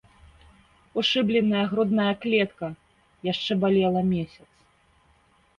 [1.01, 2.67] Ушыбленая грудная клетка
[3.31, 4.49] яшчэ балела месяц.